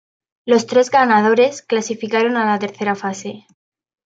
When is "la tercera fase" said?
2.47-3.45